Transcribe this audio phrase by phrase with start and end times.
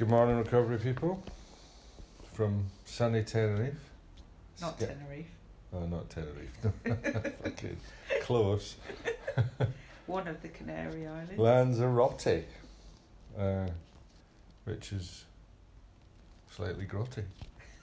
[0.00, 1.22] Good morning, recovery people.
[2.32, 3.74] From sunny Tenerife.
[4.58, 5.26] Not Tenerife.
[5.74, 6.48] Oh, not Tenerife.
[7.44, 7.76] Fucking
[8.22, 8.76] close.
[10.06, 11.36] One of the Canary Islands.
[11.36, 12.44] Lanzarote,
[13.38, 13.66] uh,
[14.64, 15.26] which is
[16.50, 17.24] slightly grotty.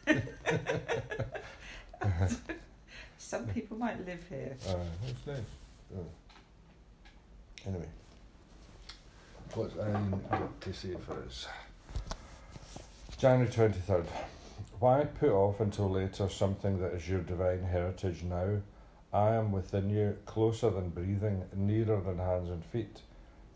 [3.19, 4.57] Some people might live here.
[4.67, 4.73] Uh,
[5.05, 5.37] that's nice.
[5.95, 6.07] Oh.
[7.67, 7.89] Anyway,
[9.53, 11.47] what's Anne got to say for us?
[13.17, 14.05] January 23rd.
[14.79, 18.61] Why put off until later something that is your divine heritage now?
[19.11, 23.01] I am within you, closer than breathing, nearer than hands and feet.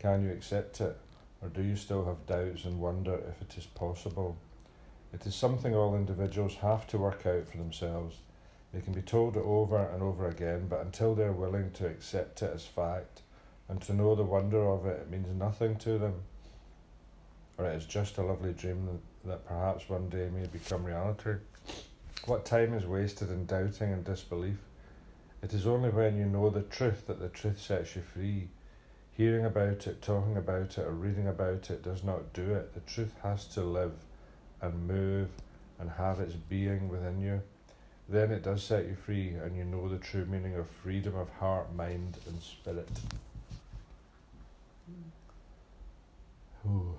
[0.00, 0.98] Can you accept it?
[1.40, 4.36] Or do you still have doubts and wonder if it is possible?
[5.12, 8.16] It is something all individuals have to work out for themselves.
[8.74, 12.42] They can be told it over and over again, but until they're willing to accept
[12.42, 13.22] it as fact
[13.68, 16.14] and to know the wonder of it, it means nothing to them.
[17.58, 21.34] Or it is just a lovely dream that, perhaps one day may become reality.
[22.26, 24.58] What time is wasted in doubting and disbelief?
[25.42, 28.48] It is only when you know the truth that the truth sets you free.
[29.16, 32.74] Hearing about it, talking about it, or reading about it does not do it.
[32.74, 33.92] The truth has to live
[34.60, 35.28] and move
[35.78, 37.42] and have its being within you.
[38.08, 41.28] Then it does set you free, and you know the true meaning of freedom of
[41.30, 42.88] heart, mind, and spirit.
[46.64, 46.68] Hmm.
[46.68, 46.94] Ooh.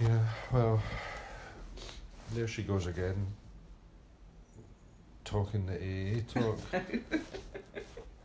[0.00, 0.20] Yeah,
[0.52, 0.80] well,
[2.32, 3.26] there she goes again,
[5.24, 6.58] talking the AA talk.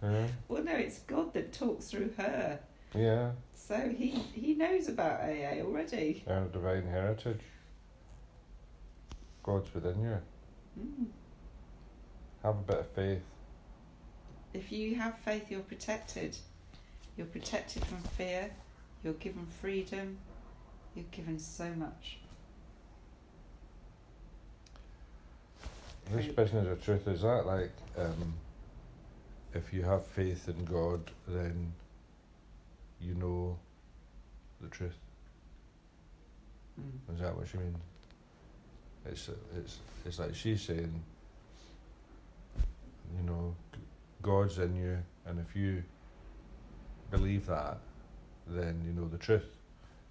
[0.03, 2.59] yeah, Well, no, it's God that talks through her.
[2.93, 6.23] yeah, So he, he knows about AA already.
[6.27, 7.41] our divine heritage.
[9.41, 10.17] God's within you.
[10.79, 11.05] Mm.
[12.43, 13.21] Have a bit of faith.
[14.53, 16.37] If you have faith, you're protected.
[17.17, 18.51] You're protected from fear.
[19.03, 20.17] You're given freedom.
[20.95, 22.19] You're given so much.
[26.11, 28.33] This business of truth is that like um,
[29.53, 31.73] if you have faith in God, then
[32.99, 33.57] you know
[34.61, 34.97] the truth.
[36.79, 37.15] Mm.
[37.15, 37.75] Is that what you mean?
[39.05, 41.03] It's it's it's like she's saying.
[43.17, 43.55] You know,
[44.23, 45.83] God's in you, and if you
[47.11, 47.77] believe that,
[48.47, 49.45] then you know the truth,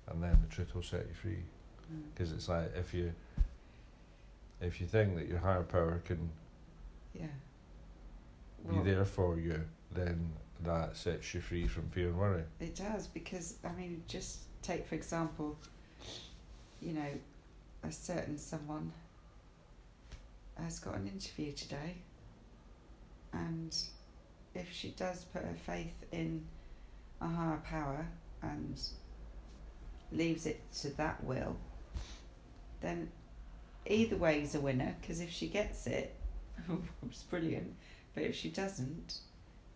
[0.08, 1.44] and then the truth will set you free.
[1.92, 2.02] Mm.
[2.14, 3.12] Because it's like if you
[4.60, 6.30] if you think that your higher power can
[7.14, 7.26] Yeah.
[8.68, 9.60] be there for you,
[9.92, 12.44] then that sets you free from fear and worry.
[12.60, 15.58] It does because I mean, just take for example,
[16.80, 17.10] you know,
[17.82, 18.92] a certain someone
[20.56, 21.96] has got an interview today,
[23.32, 23.76] and
[24.54, 26.44] if she does put her faith in
[27.20, 28.06] a higher power
[28.42, 28.80] and
[30.16, 31.56] leaves it to that will,
[32.80, 33.10] then
[33.86, 36.14] either way is a winner because if she gets it,
[36.70, 37.74] oh, it's brilliant.
[38.14, 39.18] But if she doesn't,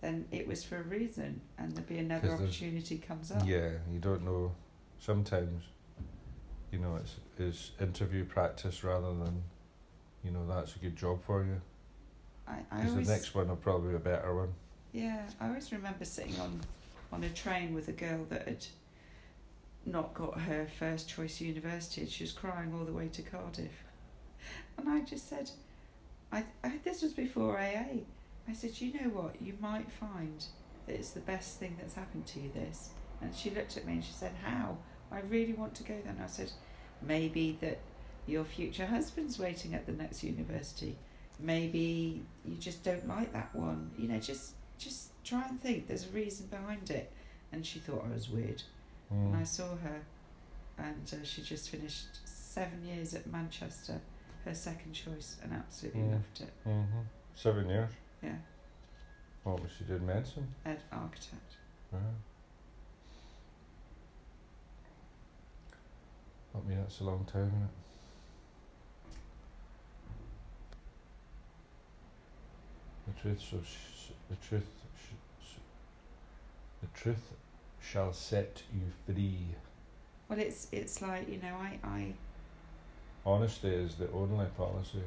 [0.03, 3.43] then it was for a reason, and there'll be another opportunity comes up.
[3.47, 4.53] Yeah, you don't know.
[4.99, 5.63] Sometimes,
[6.71, 9.43] you know, it's it's interview practice rather than,
[10.23, 11.61] you know, that's a good job for you.
[12.47, 14.53] I, I Because the next one will probably be a better one.
[14.93, 16.61] yeah, I always remember sitting on,
[17.13, 18.67] on a train with a girl that had
[19.87, 23.85] not got her first choice university, and she was crying all the way to Cardiff,
[24.77, 25.51] and I just said,
[26.33, 28.03] I, I this was before AA.
[28.49, 30.45] I said, you know what, you might find
[30.87, 32.51] that it's the best thing that's happened to you.
[32.53, 34.79] This, and she looked at me and she said, how?
[35.11, 36.13] I really want to go there.
[36.13, 36.53] And I said,
[37.03, 37.79] maybe that
[38.27, 40.97] your future husband's waiting at the next university
[41.39, 46.07] maybe you just don't like that one you know just just try and think there's
[46.07, 47.13] a reason behind it
[47.53, 48.63] and she thought i was weird
[49.11, 49.47] and i Mm.
[49.47, 50.01] saw her
[50.79, 54.01] and uh, she just finished seven years at manchester
[54.45, 56.13] her second choice and absolutely Mm.
[56.13, 57.01] loved it Mm-hmm.
[57.35, 57.91] Seven years.
[58.23, 58.39] yeah
[59.45, 60.49] What was she did Medicine.
[60.65, 61.53] ed architect
[61.93, 62.03] Right.
[66.55, 67.69] I mean, that's a long time, isn't it?
[73.07, 74.67] The truth shall, sh- the truth,
[74.97, 75.59] sh- sh-
[76.81, 77.33] the truth
[77.91, 79.39] shall set you free.
[80.29, 82.13] well it's it's like you know i i
[83.25, 85.03] Honesty is the only policy.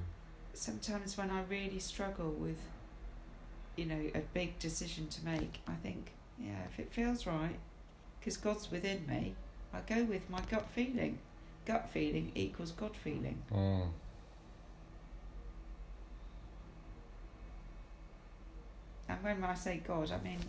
[0.54, 2.60] sometimes when i really struggle with
[3.76, 7.58] you know a big decision to make i think yeah if it feels right
[8.20, 9.36] because god's within me
[9.74, 11.18] i go with my gut feeling
[11.66, 13.88] gut feeling equals god feeling Mm.
[19.08, 20.40] and when i say god i mean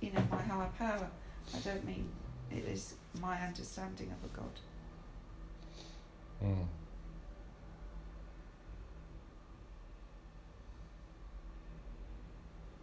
[0.00, 1.08] you know, my higher power.
[1.52, 2.08] I don't mean
[2.50, 4.60] it is my understanding of a God.
[6.42, 6.66] Mm.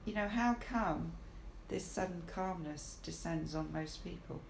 [0.06, 1.14] You know, how come
[1.68, 4.42] this sudden calmness descends on most people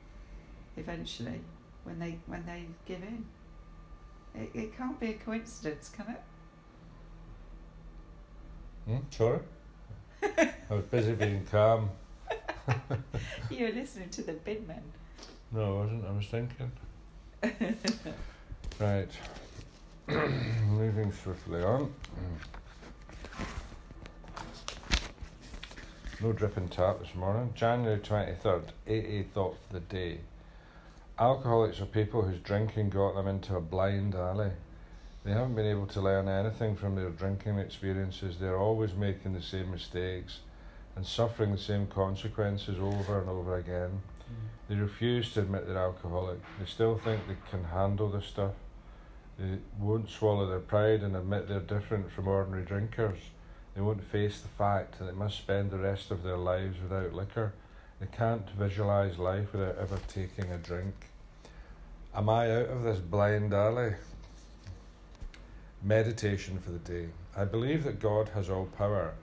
[0.78, 1.42] eventually
[1.84, 3.26] when they when they give in?
[4.34, 6.22] It, it can't be a coincidence, can it?
[8.90, 9.40] Mm, sorry?
[10.24, 11.90] I was busy being calm.
[13.50, 14.84] you were listening to the bin men.
[15.52, 16.06] No, I wasn't.
[16.06, 16.72] I was thinking.
[18.80, 19.10] right.
[20.68, 21.94] Moving swiftly on.
[26.22, 27.52] No dripping tap this morning.
[27.56, 30.20] January 23rd, AA thought for the day.
[31.18, 34.52] Alcoholics are people whose drinking got them into a blind alley.
[35.24, 38.38] They haven't been able to learn anything from their drinking experiences.
[38.40, 40.40] They're always making the same mistakes
[40.96, 44.02] and suffering the same consequences over and over again.
[44.30, 44.68] Mm.
[44.68, 46.40] They refuse to admit they're alcoholic.
[46.60, 48.54] They still think they can handle the stuff.
[49.40, 53.20] They won't swallow their pride and admit they're different from ordinary drinkers.
[53.76, 57.14] They won't face the fact that they must spend the rest of their lives without
[57.14, 57.54] liquor.
[58.00, 60.94] They can't visualize life without ever taking a drink.
[62.14, 63.94] Am I out of this blind alley?
[65.82, 67.08] Meditation for the day.
[67.36, 69.14] I believe that God has all power.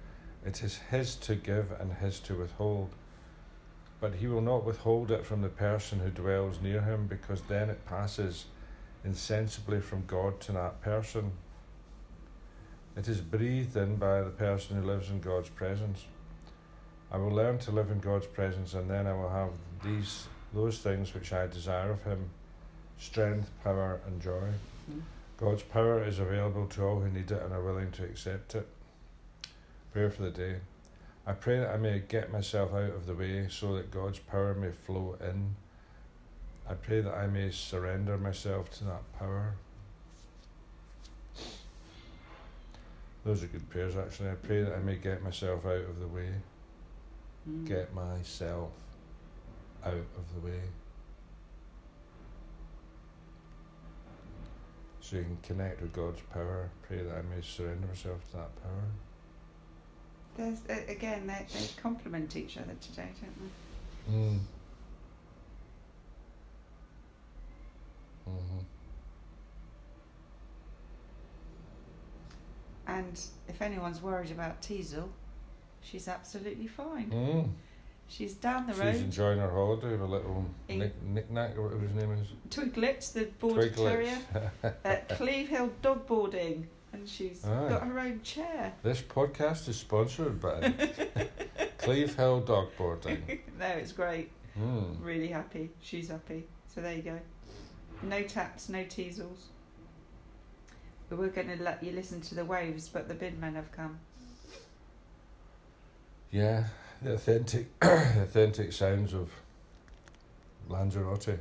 [0.44, 2.90] It is His to give and His to withhold.
[4.00, 7.70] But He will not withhold it from the person who dwells near Him because then
[7.70, 8.46] it passes
[9.04, 11.32] insensibly from God to that person.
[12.96, 16.04] It is breathed in by the person who lives in God's presence.
[17.10, 19.50] I will learn to live in God's presence and then I will have
[19.82, 22.30] these those things which I desire of him
[22.98, 24.48] strength, power and joy.
[24.90, 25.02] Mm.
[25.38, 28.66] God's power is available to all who need it and are willing to accept it.
[29.92, 30.56] Prayer for the day.
[31.26, 34.54] I pray that I may get myself out of the way so that God's power
[34.54, 35.56] may flow in.
[36.68, 39.54] I pray that I may surrender myself to that power.
[43.24, 44.30] Those are good prayers, actually.
[44.30, 46.30] I pray that I may get myself out of the way.
[47.48, 47.66] Mm.
[47.66, 48.70] Get myself
[49.84, 50.60] out of the way.
[55.00, 56.70] So you can connect with God's power.
[56.86, 59.07] Pray that I may surrender myself to that power.
[60.38, 64.14] There's uh, again they they complement each other today, don't they?
[64.14, 64.38] Mm.
[68.28, 68.58] Mm-hmm.
[72.86, 75.08] And if anyone's worried about Teasel,
[75.82, 77.10] she's absolutely fine.
[77.10, 77.48] Mm.
[78.08, 78.92] She's down the She's road.
[78.94, 82.28] She's enjoying her holiday with a little knick, knick-knack or whatever his name is.
[82.48, 84.18] Twiglets, the border terrier,
[84.84, 87.68] at Cleve Hill dog boarding, and she's Aye.
[87.68, 88.72] got her own chair.
[88.82, 90.72] this podcast is sponsored by
[91.78, 93.22] Cleve Hill Dog Boarding.
[93.58, 94.30] no, it's great.
[94.58, 94.96] Mm.
[95.00, 95.70] Really happy.
[95.80, 96.44] She's happy.
[96.74, 97.18] So there you go.
[98.02, 99.46] No taps, no teasels.
[101.10, 103.72] We were going to let you listen to the waves, but the bin men have
[103.72, 103.98] come.
[106.30, 106.64] Yeah,
[107.02, 109.30] the authentic, authentic sounds of
[110.68, 111.38] Lanzarote.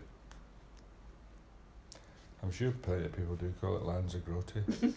[2.44, 4.54] I'm sure plenty of people do call it Lanzarote.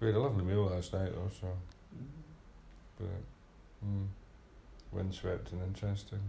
[0.00, 1.48] we had a lovely meal last night, though, so
[2.98, 4.06] but mm,
[4.92, 6.20] windswept and interesting.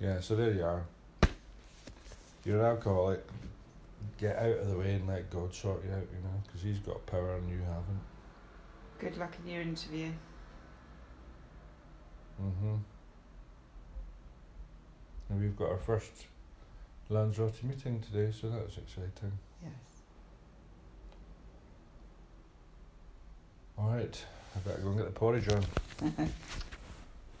[0.00, 0.84] Yeah, so there you are.
[2.44, 3.24] You're an alcoholic.
[4.18, 6.78] Get out of the way and let God sort you out, you know, because He's
[6.78, 8.00] got power and you haven't.
[8.98, 10.10] Good luck in your interview.
[12.42, 12.74] Mm-hmm.
[15.30, 16.26] And we've got our first
[17.08, 19.32] Lanzarote meeting today, so that's exciting.
[19.62, 19.72] Yes.
[23.78, 25.64] All right, I better go and get the porridge on.